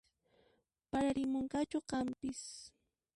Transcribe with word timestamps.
Pararimunqachus 0.89 1.85
kanpis 1.89 2.41